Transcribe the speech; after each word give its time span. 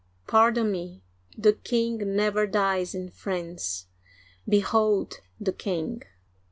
Pardon 0.25 0.71
me, 0.71 1.03
the 1.37 1.53
king 1.53 2.15
never 2.15 2.47
dies 2.47 2.95
in 2.95 3.09
France. 3.11 3.85
Behold 4.49 5.19
the 5.39 5.53
king 5.53 6.01